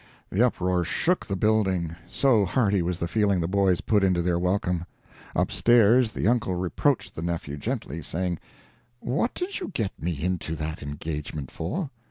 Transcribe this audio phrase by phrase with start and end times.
[0.31, 4.39] The uproar shook the building, so hearty was the feeling the boys put into their
[4.39, 4.85] welcome.
[5.35, 8.39] Upstairs the uncle reproached the nephew gently, saying,
[8.99, 11.91] "What did you get me into that engagement for?"